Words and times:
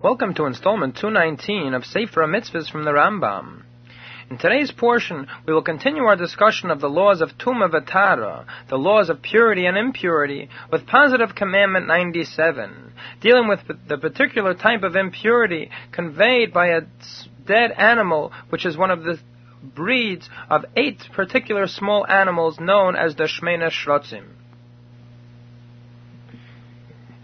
Welcome 0.00 0.34
to 0.34 0.44
installment 0.44 0.96
219 0.96 1.74
of 1.74 1.84
Sefer 1.84 2.24
Mitzvahs 2.24 2.70
from 2.70 2.84
the 2.84 2.92
Rambam. 2.92 3.64
In 4.30 4.38
today's 4.38 4.70
portion, 4.70 5.26
we 5.44 5.52
will 5.52 5.64
continue 5.64 6.04
our 6.04 6.14
discussion 6.14 6.70
of 6.70 6.80
the 6.80 6.88
laws 6.88 7.20
of 7.20 7.36
Tuma 7.36 7.68
Vatara, 7.68 8.46
the 8.68 8.78
laws 8.78 9.10
of 9.10 9.22
purity 9.22 9.66
and 9.66 9.76
impurity, 9.76 10.50
with 10.70 10.86
positive 10.86 11.34
commandment 11.34 11.88
97, 11.88 12.92
dealing 13.20 13.48
with 13.48 13.58
the 13.88 13.98
particular 13.98 14.54
type 14.54 14.84
of 14.84 14.94
impurity 14.94 15.68
conveyed 15.90 16.52
by 16.52 16.68
a 16.68 16.82
dead 17.44 17.72
animal, 17.72 18.30
which 18.50 18.64
is 18.64 18.76
one 18.76 18.92
of 18.92 19.02
the 19.02 19.18
breeds 19.64 20.30
of 20.48 20.64
eight 20.76 21.02
particular 21.12 21.66
small 21.66 22.06
animals 22.06 22.60
known 22.60 22.94
as 22.94 23.16
the 23.16 23.24
Shmena 23.24 23.68
Shrotzim. 23.68 24.26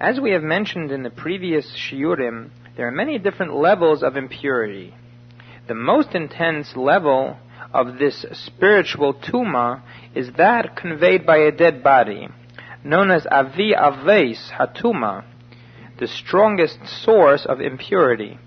As 0.01 0.19
we 0.19 0.33
have 0.33 0.43
mentioned 0.43 0.91
in 0.91 1.05
the 1.05 1.11
previous 1.11 1.65
shiurim, 1.73 2.51
there 2.77 2.89
are 2.89 2.93
many 2.93 3.19
different 3.19 3.55
levels 3.55 4.03
of 4.03 4.17
impurity. 4.17 4.95
The 5.69 5.75
most 5.75 6.15
intense 6.15 6.77
level 6.77 7.37
of 7.73 7.99
this 7.99 8.25
spiritual 8.33 9.15
tuma 9.15 9.83
is 10.15 10.33
that 10.37 10.77
conveyed 10.77 11.25
by 11.25 11.39
a 11.39 11.53
dead 11.53 11.83
body, 11.83 12.29
known 12.83 13.11
as 13.11 13.27
avi 13.27 13.75
aves 13.75 14.51
hatuma, 14.59 15.25
the 15.99 16.09
strongest 16.09 16.79
source 16.87 17.47
of 17.47 17.61
impurity. 17.61 18.39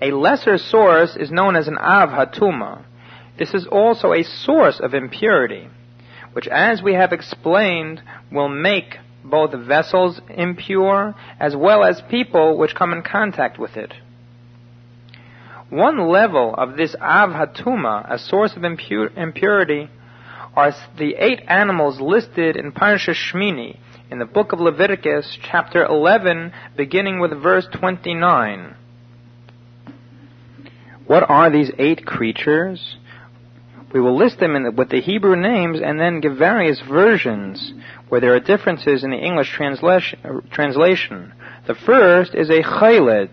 A 0.00 0.12
lesser 0.12 0.58
source 0.58 1.16
is 1.16 1.30
known 1.30 1.56
as 1.56 1.68
an 1.68 1.76
av 1.76 2.10
hatuma. 2.10 2.84
This 3.38 3.52
is 3.52 3.66
also 3.66 4.12
a 4.12 4.24
source 4.24 4.80
of 4.80 4.94
impurity, 4.94 5.68
which, 6.32 6.48
as 6.48 6.82
we 6.82 6.94
have 6.94 7.12
explained, 7.12 8.02
will 8.32 8.48
make 8.48 8.96
both 9.30 9.52
vessels 9.52 10.20
impure 10.28 11.14
as 11.38 11.54
well 11.54 11.84
as 11.84 12.02
people 12.10 12.56
which 12.56 12.74
come 12.74 12.92
in 12.92 13.02
contact 13.02 13.58
with 13.58 13.76
it. 13.76 13.92
One 15.70 16.08
level 16.08 16.54
of 16.56 16.76
this 16.76 16.94
Av 17.00 17.30
Hatuma, 17.30 18.10
a 18.10 18.18
source 18.18 18.56
of 18.56 18.62
impur- 18.62 19.16
impurity, 19.16 19.90
are 20.56 20.72
the 20.98 21.14
eight 21.14 21.42
animals 21.46 22.00
listed 22.00 22.56
in 22.56 22.72
Parashah 22.72 23.14
Shmini 23.14 23.78
in 24.10 24.18
the 24.18 24.24
book 24.24 24.52
of 24.52 24.60
Leviticus, 24.60 25.38
chapter 25.42 25.84
11, 25.84 26.52
beginning 26.76 27.20
with 27.20 27.30
verse 27.42 27.66
29. 27.72 28.74
What 31.06 31.28
are 31.28 31.50
these 31.50 31.70
eight 31.78 32.06
creatures? 32.06 32.96
We 33.92 34.00
will 34.00 34.16
list 34.16 34.40
them 34.40 34.62
the, 34.62 34.70
with 34.70 34.90
the 34.90 35.00
Hebrew 35.00 35.36
names 35.36 35.80
and 35.82 35.98
then 36.00 36.20
give 36.20 36.36
various 36.36 36.80
versions 36.80 37.72
where 38.08 38.20
there 38.20 38.34
are 38.34 38.40
differences 38.40 39.04
in 39.04 39.10
the 39.10 39.18
English 39.18 39.52
translation. 39.52 41.32
The 41.66 41.74
first 41.74 42.34
is 42.34 42.50
a 42.50 42.62
chaylet, 42.62 43.30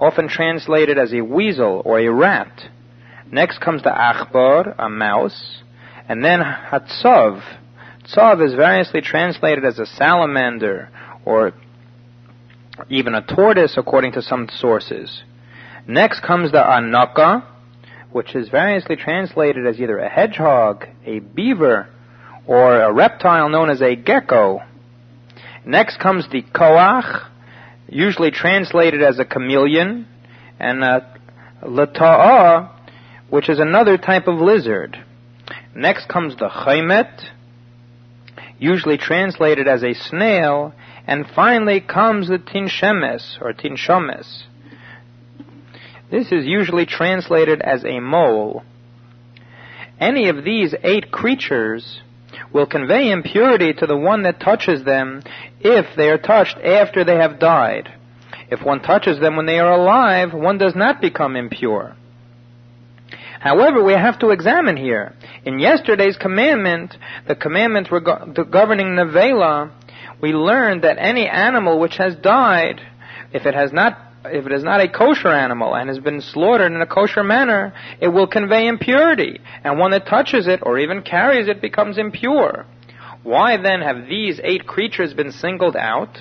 often 0.00 0.28
translated 0.28 0.98
as 0.98 1.12
a 1.12 1.22
weasel 1.22 1.82
or 1.84 1.98
a 1.98 2.08
rat. 2.08 2.70
Next 3.30 3.60
comes 3.60 3.82
the 3.82 3.90
achbar, 3.90 4.74
a 4.78 4.88
mouse, 4.88 5.62
and 6.08 6.24
then 6.24 6.40
hatzav. 6.40 7.42
Tzav 8.04 8.46
is 8.46 8.54
variously 8.54 9.00
translated 9.00 9.64
as 9.64 9.78
a 9.78 9.86
salamander 9.86 10.90
or 11.24 11.52
even 12.88 13.14
a 13.14 13.22
tortoise 13.26 13.74
according 13.76 14.12
to 14.12 14.22
some 14.22 14.48
sources. 14.58 15.22
Next 15.88 16.20
comes 16.22 16.52
the 16.52 16.58
anaka, 16.58 17.44
which 18.12 18.34
is 18.34 18.48
variously 18.48 18.96
translated 18.96 19.66
as 19.66 19.80
either 19.80 19.98
a 19.98 20.08
hedgehog, 20.08 20.86
a 21.04 21.18
beaver, 21.18 21.88
or 22.46 22.80
a 22.80 22.92
reptile 22.92 23.48
known 23.48 23.70
as 23.70 23.80
a 23.82 23.96
gecko. 23.96 24.60
Next 25.64 25.98
comes 25.98 26.28
the 26.30 26.42
koach, 26.42 27.28
usually 27.88 28.30
translated 28.30 29.02
as 29.02 29.18
a 29.18 29.24
chameleon, 29.24 30.06
and 30.58 30.84
uh, 30.84 31.00
a 31.62 31.66
lata'a, 31.66 32.70
which 33.30 33.48
is 33.48 33.58
another 33.58 33.98
type 33.98 34.28
of 34.28 34.40
lizard. 34.40 34.96
Next 35.74 36.08
comes 36.08 36.36
the 36.36 36.48
chaymet, 36.48 37.28
usually 38.58 38.96
translated 38.96 39.68
as 39.68 39.82
a 39.82 39.94
snail, 39.94 40.72
and 41.06 41.26
finally 41.34 41.80
comes 41.80 42.28
the 42.28 42.38
tinshemes, 42.38 43.38
or 43.40 43.52
tinshomes. 43.52 44.46
This 46.10 46.30
is 46.30 46.46
usually 46.46 46.86
translated 46.86 47.60
as 47.60 47.84
a 47.84 48.00
mole. 48.00 48.62
Any 49.98 50.28
of 50.28 50.44
these 50.44 50.74
eight 50.84 51.10
creatures 51.10 52.00
will 52.52 52.66
convey 52.66 53.10
impurity 53.10 53.72
to 53.72 53.86
the 53.86 53.96
one 53.96 54.22
that 54.22 54.40
touches 54.40 54.84
them 54.84 55.22
if 55.60 55.86
they 55.96 56.08
are 56.08 56.18
touched 56.18 56.56
after 56.58 57.04
they 57.04 57.16
have 57.16 57.38
died. 57.38 57.92
If 58.50 58.62
one 58.64 58.80
touches 58.80 59.18
them 59.20 59.36
when 59.36 59.46
they 59.46 59.58
are 59.58 59.72
alive, 59.72 60.32
one 60.32 60.58
does 60.58 60.74
not 60.74 61.00
become 61.00 61.36
impure. 61.36 61.96
However, 63.40 63.82
we 63.82 63.92
have 63.92 64.18
to 64.20 64.30
examine 64.30 64.76
here. 64.76 65.14
In 65.44 65.58
yesterday's 65.58 66.16
commandment, 66.16 66.96
the 67.28 67.34
commandment 67.36 67.90
reg- 67.90 68.50
governing 68.50 68.88
Nevela, 68.88 69.70
we 70.20 70.32
learned 70.32 70.82
that 70.82 70.98
any 70.98 71.28
animal 71.28 71.78
which 71.78 71.96
has 71.96 72.16
died, 72.16 72.80
if 73.32 73.46
it 73.46 73.54
has 73.54 73.72
not 73.72 74.05
if 74.32 74.46
it 74.46 74.52
is 74.52 74.64
not 74.64 74.80
a 74.80 74.88
kosher 74.88 75.28
animal 75.32 75.74
and 75.74 75.88
has 75.88 75.98
been 75.98 76.20
slaughtered 76.20 76.72
in 76.72 76.80
a 76.80 76.86
kosher 76.86 77.24
manner, 77.24 77.72
it 78.00 78.08
will 78.08 78.26
convey 78.26 78.66
impurity, 78.66 79.40
and 79.64 79.78
one 79.78 79.90
that 79.92 80.06
touches 80.06 80.46
it 80.46 80.60
or 80.62 80.78
even 80.78 81.02
carries 81.02 81.48
it 81.48 81.60
becomes 81.60 81.98
impure. 81.98 82.66
Why 83.22 83.56
then 83.56 83.80
have 83.80 84.08
these 84.08 84.40
eight 84.42 84.66
creatures 84.66 85.14
been 85.14 85.32
singled 85.32 85.76
out? 85.76 86.18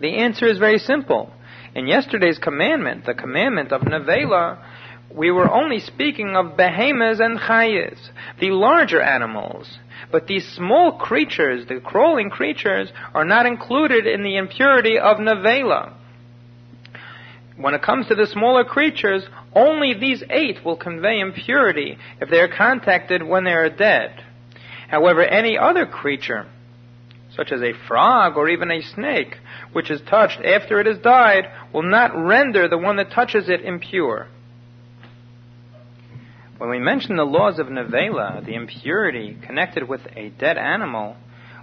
The 0.00 0.16
answer 0.16 0.46
is 0.46 0.58
very 0.58 0.78
simple. 0.78 1.32
In 1.74 1.86
yesterday's 1.86 2.38
commandment, 2.38 3.06
the 3.06 3.14
commandment 3.14 3.72
of 3.72 3.82
Nevela, 3.82 4.58
we 5.14 5.30
were 5.30 5.50
only 5.50 5.80
speaking 5.80 6.34
of 6.36 6.56
behemoths 6.56 7.20
and 7.20 7.38
chayes, 7.38 7.98
the 8.40 8.50
larger 8.50 9.02
animals. 9.02 9.78
But 10.10 10.26
these 10.26 10.46
small 10.56 10.98
creatures, 10.98 11.66
the 11.66 11.80
crawling 11.80 12.30
creatures, 12.30 12.90
are 13.14 13.24
not 13.24 13.46
included 13.46 14.06
in 14.06 14.22
the 14.22 14.36
impurity 14.36 14.98
of 14.98 15.18
Nevela 15.18 15.94
when 17.62 17.74
it 17.74 17.82
comes 17.82 18.08
to 18.08 18.14
the 18.14 18.26
smaller 18.26 18.64
creatures, 18.64 19.24
only 19.54 19.94
these 19.94 20.22
eight 20.28 20.64
will 20.64 20.76
convey 20.76 21.20
impurity 21.20 21.96
if 22.20 22.28
they 22.28 22.40
are 22.40 22.48
contacted 22.48 23.22
when 23.22 23.44
they 23.44 23.52
are 23.52 23.70
dead. 23.70 24.24
However, 24.88 25.22
any 25.22 25.56
other 25.56 25.86
creature, 25.86 26.46
such 27.34 27.52
as 27.52 27.62
a 27.62 27.72
frog 27.86 28.36
or 28.36 28.48
even 28.48 28.70
a 28.70 28.82
snake, 28.82 29.36
which 29.72 29.90
is 29.90 30.00
touched 30.02 30.40
after 30.44 30.80
it 30.80 30.86
has 30.86 30.98
died, 30.98 31.44
will 31.72 31.82
not 31.82 32.16
render 32.16 32.68
the 32.68 32.78
one 32.78 32.96
that 32.96 33.12
touches 33.12 33.48
it 33.48 33.64
impure. 33.64 34.28
When 36.58 36.68
we 36.68 36.78
mention 36.78 37.16
the 37.16 37.24
laws 37.24 37.58
of 37.58 37.68
Nevela, 37.68 38.44
the 38.44 38.54
impurity 38.54 39.36
connected 39.46 39.88
with 39.88 40.02
a 40.14 40.28
dead 40.28 40.58
animal, 40.58 41.16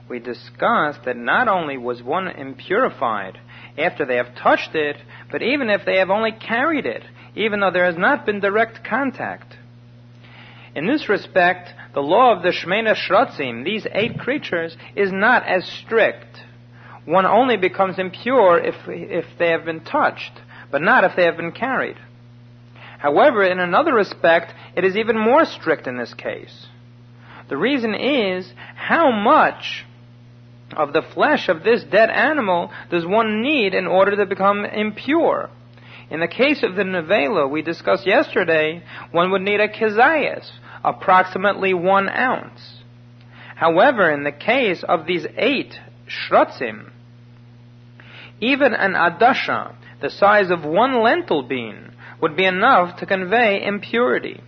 we 0.09 0.19
discussed 0.19 1.05
that 1.05 1.15
not 1.15 1.47
only 1.47 1.77
was 1.77 2.01
one 2.01 2.27
impurified 2.27 3.37
after 3.77 4.05
they 4.05 4.15
have 4.17 4.35
touched 4.35 4.75
it, 4.75 4.97
but 5.31 5.41
even 5.41 5.69
if 5.69 5.85
they 5.85 5.97
have 5.97 6.09
only 6.09 6.31
carried 6.31 6.85
it, 6.85 7.03
even 7.35 7.59
though 7.59 7.71
there 7.71 7.85
has 7.85 7.97
not 7.97 8.25
been 8.25 8.39
direct 8.39 8.83
contact. 8.83 9.55
In 10.75 10.87
this 10.87 11.09
respect, 11.09 11.69
the 11.93 12.01
law 12.01 12.35
of 12.35 12.43
the 12.43 12.49
Shmena 12.49 12.95
Shrotzim, 12.95 13.63
these 13.65 13.87
eight 13.91 14.19
creatures, 14.19 14.75
is 14.95 15.11
not 15.11 15.45
as 15.47 15.65
strict. 15.65 16.43
One 17.05 17.25
only 17.25 17.57
becomes 17.57 17.97
impure 17.97 18.59
if, 18.59 18.75
if 18.87 19.25
they 19.37 19.49
have 19.49 19.65
been 19.65 19.83
touched, 19.83 20.31
but 20.71 20.81
not 20.81 21.03
if 21.03 21.15
they 21.15 21.23
have 21.23 21.37
been 21.37 21.51
carried. 21.51 21.97
However, 22.99 23.43
in 23.43 23.59
another 23.59 23.93
respect, 23.93 24.53
it 24.75 24.83
is 24.83 24.97
even 24.97 25.17
more 25.17 25.45
strict 25.45 25.87
in 25.87 25.97
this 25.97 26.13
case. 26.13 26.67
The 27.47 27.57
reason 27.57 27.95
is 27.95 28.51
how 28.75 29.11
much 29.11 29.85
of 30.75 30.93
the 30.93 31.01
flesh 31.13 31.49
of 31.49 31.63
this 31.63 31.83
dead 31.83 32.09
animal 32.09 32.71
does 32.89 33.05
one 33.05 33.41
need 33.41 33.73
in 33.73 33.87
order 33.87 34.15
to 34.17 34.25
become 34.25 34.65
impure? 34.65 35.49
In 36.09 36.19
the 36.19 36.27
case 36.27 36.63
of 36.63 36.75
the 36.75 36.83
nevela 36.83 37.49
we 37.49 37.61
discussed 37.61 38.07
yesterday, 38.07 38.83
one 39.11 39.31
would 39.31 39.41
need 39.41 39.59
a 39.59 39.67
kezias, 39.67 40.49
approximately 40.83 41.73
one 41.73 42.09
ounce. 42.09 42.81
However, 43.55 44.09
in 44.09 44.23
the 44.23 44.31
case 44.31 44.83
of 44.87 45.05
these 45.05 45.27
eight 45.37 45.79
shrotzim, 46.07 46.91
even 48.39 48.73
an 48.73 48.93
adasha, 48.93 49.75
the 50.01 50.09
size 50.09 50.49
of 50.49 50.63
one 50.63 51.03
lentil 51.03 51.43
bean, 51.43 51.91
would 52.21 52.35
be 52.35 52.45
enough 52.45 52.97
to 52.97 53.05
convey 53.05 53.63
impurity. 53.63 54.41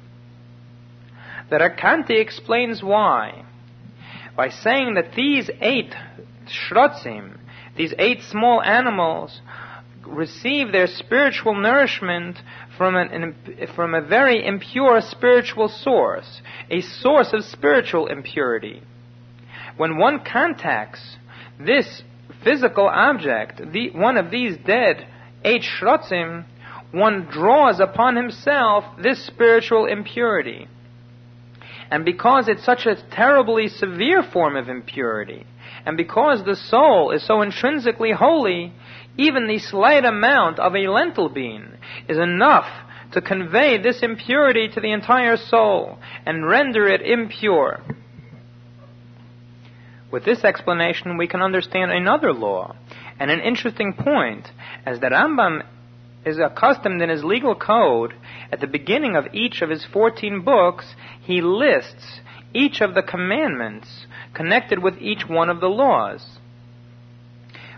The 1.50 1.58
Recanati 1.58 2.20
explains 2.20 2.82
why 2.82 3.44
by 4.36 4.50
saying 4.50 4.96
that 4.96 5.14
these 5.16 5.50
eight 5.60 5.94
shrotzim, 6.48 7.38
these 7.76 7.94
eight 7.98 8.22
small 8.24 8.62
animals, 8.62 9.42
receive 10.06 10.72
their 10.72 10.88
spiritual 10.88 11.56
nourishment 11.56 12.38
from, 12.78 12.96
an, 12.96 13.36
from 13.76 13.94
a 13.94 14.02
very 14.02 14.46
impure 14.46 15.00
spiritual 15.02 15.70
source, 15.70 16.42
a 16.70 16.82
source 16.82 17.34
of 17.34 17.44
spiritual 17.44 18.08
impurity. 18.08 18.82
When 19.78 19.98
one 19.98 20.24
contacts 20.26 21.18
this 21.60 22.04
physical 22.44 22.88
object, 22.88 23.62
the, 23.72 23.92
one 23.92 24.18
of 24.18 24.32
these 24.32 24.58
dead 24.58 25.08
eight 25.44 25.64
shrotzim, 25.64 26.46
one 26.92 27.28
draws 27.32 27.80
upon 27.80 28.16
himself 28.16 28.84
this 29.02 29.26
spiritual 29.26 29.86
impurity. 29.86 30.68
And 31.92 32.06
because 32.06 32.48
it's 32.48 32.64
such 32.64 32.86
a 32.86 32.96
terribly 33.12 33.68
severe 33.68 34.24
form 34.24 34.56
of 34.56 34.70
impurity, 34.70 35.46
and 35.86 35.98
because 35.98 36.44
the 36.44 36.56
soul 36.56 37.12
is 37.12 37.26
so 37.28 37.42
intrinsically 37.42 38.14
holy, 38.14 38.74
even 39.18 39.48
the 39.48 39.60
slight 39.60 40.06
amount 40.06 40.58
of 40.58 40.74
a 40.74 40.88
lentil 40.88 41.28
bean 41.28 41.78
is 42.08 42.18
enough 42.18 42.68
to 43.12 43.22
convey 43.22 43.78
this 43.78 44.02
impurity 44.02 44.70
to 44.70 44.80
the 44.80 44.94
entire 44.94 45.36
soul 45.36 46.00
and 46.26 46.48
render 46.48 46.88
it 46.88 47.02
impure. 47.02 47.82
With 50.10 50.24
this 50.24 50.46
explanation, 50.46 51.18
we 51.18 51.28
can 51.28 51.42
understand 51.42 51.92
another 51.92 52.34
law 52.34 52.76
and 53.20 53.30
an 53.30 53.42
interesting 53.42 53.94
point, 53.94 54.50
as 54.86 55.00
the 55.00 55.08
Rambam 55.08 55.64
is 56.26 56.38
accustomed 56.40 57.02
in 57.02 57.10
his 57.10 57.24
legal 57.24 57.56
code, 57.56 58.14
at 58.52 58.60
the 58.60 58.68
beginning 58.68 59.16
of 59.16 59.34
each 59.34 59.62
of 59.62 59.70
his 59.70 59.86
14 59.86 60.42
books, 60.44 60.96
he 61.22 61.42
lists 61.42 62.22
each 62.54 62.82
of 62.82 62.94
the 62.94 63.02
commandments 63.02 64.06
connected 64.34 64.80
with 64.80 64.98
each 65.00 65.28
one 65.28 65.50
of 65.50 65.60
the 65.60 65.70
laws. 65.70 66.38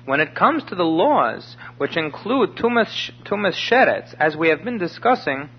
When 0.06 0.20
it 0.20 0.36
comes 0.36 0.64
to 0.66 0.76
the 0.76 0.84
laws, 0.84 1.56
which 1.78 1.96
include 1.96 2.56
Tumas, 2.58 3.12
tumas 3.24 3.56
Sheretz, 3.56 4.14
as 4.20 4.36
we 4.36 4.50
have 4.50 4.64
been 4.64 4.78
discussing, 4.78 5.50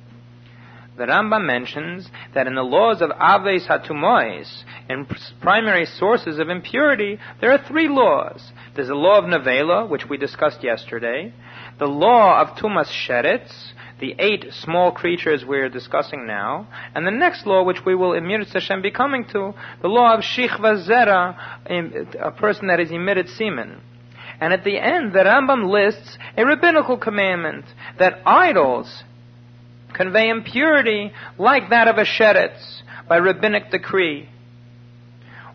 the 0.97 1.05
Rambam 1.05 1.45
mentions 1.45 2.09
that 2.35 2.47
in 2.47 2.55
the 2.55 2.63
laws 2.63 3.03
of 3.03 3.11
Aves 3.11 3.67
Hatumois, 3.67 4.65
in 4.89 5.07
primary 5.41 5.87
sources 5.87 6.39
of 6.39 6.49
impurity, 6.49 7.19
there 7.41 7.53
are 7.53 7.65
three 7.67 7.89
laws. 7.89 8.53
There's 8.75 8.89
the 8.89 8.95
law 8.95 9.19
of 9.19 9.25
Nevela, 9.25 9.89
which 9.89 10.09
we 10.09 10.17
discussed 10.17 10.63
yesterday, 10.63 11.33
the 11.79 11.87
law 11.87 12.41
of 12.41 12.57
Tumas 12.57 12.87
Sheretz, 12.87 13.73
the 13.99 14.15
eight 14.19 14.53
small 14.53 14.93
creatures 14.93 15.45
we're 15.45 15.69
discussing 15.69 16.27
now, 16.27 16.69
and 16.95 17.07
the 17.07 17.11
next 17.11 17.47
law, 17.47 17.65
which 17.65 17.85
we 17.85 17.95
will 17.95 18.13
Mirat 18.13 18.53
Hashem 18.53 18.83
be 18.83 18.91
coming 18.91 19.25
to, 19.33 19.55
the 19.83 19.89
law 19.89 20.15
of 20.15 20.21
Shichva 20.21 20.87
Zera, 20.87 21.37
a 22.21 22.31
person 22.33 22.69
that 22.69 22.79
has 22.79 22.91
emitted 22.91 23.29
semen. 23.31 23.81
And 24.41 24.53
at 24.53 24.65
the 24.65 24.79
end, 24.79 25.13
the 25.13 25.21
Rambam 25.21 25.71
lists 25.71 26.19
a 26.37 26.45
rabbinical 26.45 26.99
commandment 26.99 27.65
that 27.99 28.21
idols 28.27 29.05
convey 29.95 30.29
impurity 30.29 31.13
like 31.39 31.71
that 31.71 31.89
of 31.89 31.97
a 31.97 32.05
sheretz 32.05 32.83
by 33.09 33.17
rabbinic 33.17 33.71
decree. 33.71 34.29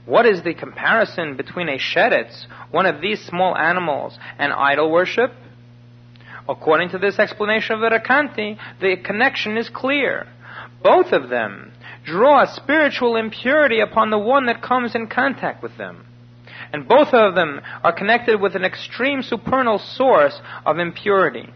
What 0.05 0.25
is 0.25 0.41
the 0.41 0.55
comparison 0.55 1.37
between 1.37 1.69
a 1.69 1.77
sheretz, 1.77 2.47
one 2.71 2.87
of 2.87 3.01
these 3.01 3.23
small 3.25 3.55
animals, 3.55 4.17
and 4.39 4.51
idol 4.51 4.91
worship? 4.91 5.31
According 6.47 6.89
to 6.89 6.97
this 6.97 7.19
explanation 7.19 7.75
of 7.75 7.81
the 7.81 7.95
Recanati, 7.95 8.57
the 8.81 8.97
connection 9.03 9.55
is 9.55 9.69
clear. 9.69 10.27
Both 10.81 11.11
of 11.11 11.29
them 11.29 11.73
draw 12.05 12.45
spiritual 12.45 13.17
impurity 13.17 13.81
upon 13.81 14.09
the 14.09 14.17
one 14.17 14.47
that 14.47 14.63
comes 14.63 14.95
in 14.95 15.07
contact 15.07 15.61
with 15.61 15.77
them. 15.77 16.05
And 16.73 16.87
both 16.87 17.13
of 17.13 17.35
them 17.35 17.61
are 17.83 17.93
connected 17.93 18.41
with 18.41 18.55
an 18.55 18.65
extreme 18.65 19.21
supernal 19.21 19.77
source 19.77 20.39
of 20.65 20.79
impurity. 20.79 21.49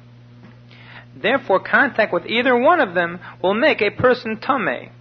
Therefore, 1.15 1.59
contact 1.59 2.13
with 2.13 2.25
either 2.25 2.57
one 2.57 2.79
of 2.79 2.93
them 2.93 3.19
will 3.41 3.53
make 3.53 3.81
a 3.81 3.91
person 3.91 4.39
tame. 4.39 4.91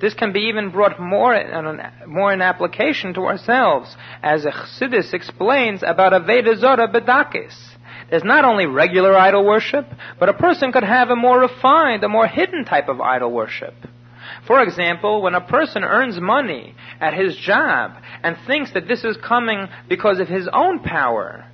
This 0.00 0.14
can 0.14 0.32
be 0.32 0.40
even 0.40 0.70
brought 0.70 1.00
more 1.00 1.34
in, 1.34 1.80
more 2.06 2.32
in 2.32 2.42
application 2.42 3.14
to 3.14 3.22
ourselves, 3.22 3.96
as 4.22 4.44
Chassidus 4.44 5.14
explains 5.14 5.82
about 5.82 6.12
Aveda 6.12 6.58
Zora 6.58 6.88
Bedakis. 6.88 7.54
There's 8.10 8.24
not 8.24 8.44
only 8.44 8.66
regular 8.66 9.16
idol 9.16 9.44
worship, 9.44 9.86
but 10.20 10.28
a 10.28 10.34
person 10.34 10.70
could 10.70 10.84
have 10.84 11.08
a 11.08 11.16
more 11.16 11.40
refined, 11.40 12.04
a 12.04 12.08
more 12.08 12.26
hidden 12.26 12.64
type 12.64 12.88
of 12.88 13.00
idol 13.00 13.32
worship. 13.32 13.74
For 14.46 14.62
example, 14.62 15.22
when 15.22 15.34
a 15.34 15.40
person 15.40 15.82
earns 15.82 16.20
money 16.20 16.74
at 17.00 17.14
his 17.14 17.36
job 17.36 17.92
and 18.22 18.36
thinks 18.46 18.72
that 18.72 18.86
this 18.86 19.02
is 19.02 19.16
coming 19.16 19.66
because 19.88 20.20
of 20.20 20.28
his 20.28 20.48
own 20.52 20.80
power, 20.80 21.46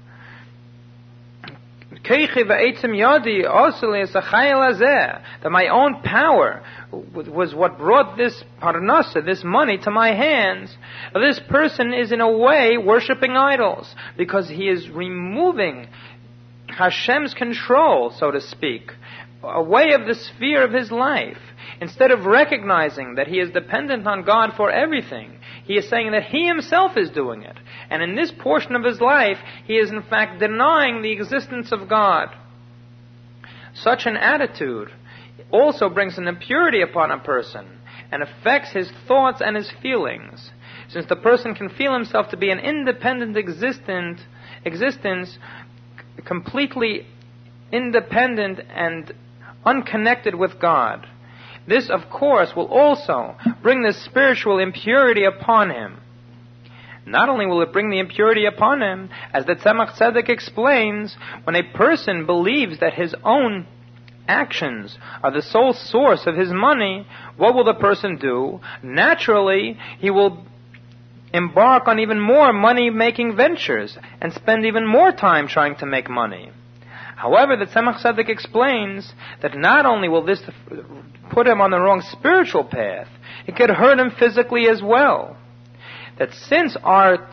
that 5.42 5.50
my 5.50 5.68
own 5.68 6.02
power 6.02 6.62
was 6.90 7.54
what 7.54 7.78
brought 7.78 8.16
this 8.16 8.42
parnasa, 8.60 9.24
this 9.24 9.44
money, 9.44 9.78
to 9.78 9.90
my 9.90 10.12
hands. 10.14 10.76
This 11.14 11.40
person 11.48 11.94
is 11.94 12.12
in 12.12 12.20
a 12.20 12.30
way 12.30 12.76
worshipping 12.76 13.36
idols 13.36 13.94
because 14.16 14.48
he 14.48 14.68
is 14.68 14.90
removing 14.90 15.88
Hashem's 16.68 17.34
control, 17.34 18.10
so 18.18 18.30
to 18.30 18.40
speak, 18.40 18.90
away 19.42 19.92
of 19.92 20.06
the 20.06 20.14
sphere 20.14 20.64
of 20.64 20.72
his 20.72 20.90
life. 20.90 21.38
Instead 21.80 22.10
of 22.10 22.26
recognizing 22.26 23.16
that 23.16 23.26
he 23.26 23.38
is 23.38 23.50
dependent 23.50 24.06
on 24.06 24.24
God 24.24 24.52
for 24.56 24.70
everything, 24.70 25.38
he 25.64 25.74
is 25.74 25.88
saying 25.88 26.12
that 26.12 26.24
he 26.24 26.46
himself 26.46 26.96
is 26.96 27.10
doing 27.10 27.42
it. 27.42 27.56
And 27.90 28.02
in 28.02 28.14
this 28.14 28.32
portion 28.32 28.74
of 28.74 28.84
his 28.84 29.00
life, 29.00 29.38
he 29.64 29.74
is 29.74 29.90
in 29.90 30.02
fact 30.02 30.40
denying 30.40 31.02
the 31.02 31.12
existence 31.12 31.72
of 31.72 31.88
God. 31.88 32.28
Such 33.74 34.06
an 34.06 34.16
attitude 34.16 34.90
also 35.50 35.88
brings 35.88 36.18
an 36.18 36.28
impurity 36.28 36.82
upon 36.82 37.10
a 37.10 37.18
person 37.18 37.78
and 38.10 38.22
affects 38.22 38.72
his 38.72 38.90
thoughts 39.06 39.40
and 39.40 39.56
his 39.56 39.70
feelings. 39.82 40.50
Since 40.88 41.06
the 41.06 41.16
person 41.16 41.54
can 41.54 41.70
feel 41.70 41.94
himself 41.94 42.28
to 42.30 42.36
be 42.36 42.50
an 42.50 42.58
independent 42.58 43.36
existent, 43.36 44.20
existence 44.64 45.38
completely 46.24 47.06
independent 47.72 48.60
and 48.68 49.12
unconnected 49.64 50.34
with 50.34 50.60
God. 50.60 51.06
This, 51.66 51.88
of 51.88 52.10
course, 52.10 52.54
will 52.54 52.66
also 52.66 53.36
bring 53.62 53.82
this 53.82 54.04
spiritual 54.04 54.58
impurity 54.58 55.24
upon 55.24 55.70
him. 55.70 55.98
Not 57.04 57.28
only 57.28 57.46
will 57.46 57.62
it 57.62 57.72
bring 57.72 57.90
the 57.90 57.98
impurity 57.98 58.46
upon 58.46 58.80
him, 58.80 59.10
as 59.32 59.44
the 59.44 59.56
Tzemach 59.56 59.96
Tzedek 59.96 60.28
explains, 60.28 61.16
when 61.44 61.56
a 61.56 61.72
person 61.72 62.26
believes 62.26 62.78
that 62.80 62.94
his 62.94 63.14
own 63.24 63.66
actions 64.28 64.96
are 65.22 65.32
the 65.32 65.42
sole 65.42 65.72
source 65.72 66.26
of 66.26 66.36
his 66.36 66.50
money, 66.50 67.06
what 67.36 67.54
will 67.54 67.64
the 67.64 67.74
person 67.74 68.16
do? 68.16 68.60
Naturally, 68.82 69.78
he 69.98 70.10
will 70.10 70.46
embark 71.32 71.88
on 71.88 71.98
even 71.98 72.20
more 72.20 72.52
money 72.52 72.90
making 72.90 73.36
ventures 73.36 73.98
and 74.20 74.32
spend 74.32 74.64
even 74.64 74.86
more 74.86 75.10
time 75.10 75.48
trying 75.48 75.74
to 75.76 75.86
make 75.86 76.08
money. 76.08 76.52
However, 77.16 77.56
the 77.56 77.66
Tzemach 77.66 78.00
Tzedek 78.02 78.28
explains 78.28 79.12
that 79.42 79.56
not 79.56 79.86
only 79.86 80.08
will 80.08 80.24
this 80.24 80.42
put 81.30 81.46
him 81.46 81.60
on 81.60 81.70
the 81.70 81.80
wrong 81.80 82.00
spiritual 82.00 82.64
path, 82.64 83.08
it 83.46 83.56
could 83.56 83.70
hurt 83.70 83.98
him 83.98 84.10
physically 84.18 84.68
as 84.68 84.82
well. 84.82 85.36
That 86.18 86.32
since 86.32 86.76
our 86.82 87.28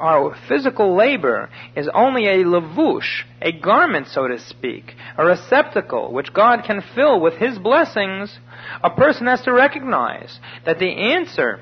our 0.00 0.36
physical 0.48 0.96
labor 0.96 1.48
is 1.76 1.88
only 1.94 2.26
a 2.26 2.44
lavush, 2.44 3.22
a 3.40 3.52
garment, 3.52 4.08
so 4.08 4.26
to 4.26 4.38
speak, 4.38 4.94
a 5.16 5.24
receptacle 5.24 6.12
which 6.12 6.32
God 6.32 6.64
can 6.64 6.82
fill 6.94 7.20
with 7.20 7.34
His 7.34 7.58
blessings, 7.58 8.36
a 8.82 8.90
person 8.90 9.26
has 9.26 9.42
to 9.42 9.52
recognize 9.52 10.40
that 10.64 10.78
the 10.78 10.90
answer 11.14 11.60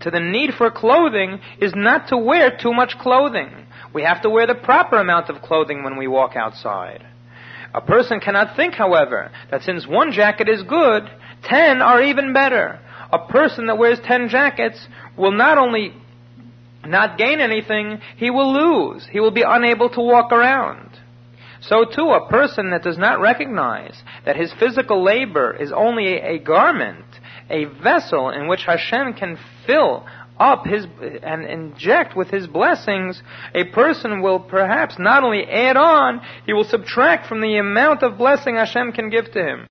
to 0.00 0.10
the 0.10 0.20
need 0.20 0.54
for 0.54 0.70
clothing 0.70 1.40
is 1.60 1.72
not 1.74 2.08
to 2.08 2.18
wear 2.18 2.56
too 2.56 2.72
much 2.72 2.98
clothing. 2.98 3.63
We 3.94 4.02
have 4.02 4.22
to 4.22 4.30
wear 4.30 4.46
the 4.46 4.56
proper 4.56 4.98
amount 4.98 5.30
of 5.30 5.40
clothing 5.40 5.84
when 5.84 5.96
we 5.96 6.08
walk 6.08 6.34
outside. 6.36 7.06
A 7.72 7.80
person 7.80 8.20
cannot 8.20 8.56
think, 8.56 8.74
however, 8.74 9.30
that 9.50 9.62
since 9.62 9.86
one 9.86 10.12
jacket 10.12 10.48
is 10.48 10.62
good, 10.64 11.08
ten 11.44 11.80
are 11.80 12.02
even 12.02 12.32
better. 12.34 12.80
A 13.12 13.26
person 13.28 13.68
that 13.68 13.78
wears 13.78 14.00
ten 14.00 14.28
jackets 14.28 14.86
will 15.16 15.32
not 15.32 15.58
only 15.58 15.92
not 16.84 17.16
gain 17.16 17.40
anything, 17.40 18.00
he 18.16 18.30
will 18.30 18.52
lose. 18.52 19.06
He 19.10 19.20
will 19.20 19.30
be 19.30 19.44
unable 19.46 19.88
to 19.90 20.00
walk 20.00 20.32
around. 20.32 20.90
So 21.60 21.84
too, 21.84 22.10
a 22.10 22.28
person 22.28 22.70
that 22.70 22.82
does 22.82 22.98
not 22.98 23.20
recognize 23.20 24.02
that 24.26 24.36
his 24.36 24.52
physical 24.58 25.02
labor 25.02 25.56
is 25.58 25.72
only 25.72 26.18
a, 26.18 26.38
garment, 26.38 27.06
a 27.48 27.64
vessel 27.64 28.30
in 28.30 28.48
which 28.48 28.64
Hashem 28.64 29.14
can 29.14 29.38
fill 29.66 30.04
up 30.38 30.66
his 30.66 30.86
and 31.22 31.44
inject 31.44 32.16
with 32.16 32.28
his 32.28 32.46
blessings, 32.46 33.22
a 33.54 33.64
person 33.64 34.20
will 34.20 34.40
perhaps 34.40 34.96
not 34.98 35.22
only 35.22 35.44
add 35.44 35.76
on, 35.76 36.20
he 36.46 36.52
will 36.52 36.64
subtract 36.64 37.26
from 37.26 37.40
the 37.40 37.56
amount 37.56 38.02
of 38.02 38.18
blessing 38.18 38.56
Hashem 38.56 38.92
can 38.92 39.10
give 39.10 39.30
to 39.32 39.38
him. 39.38 39.62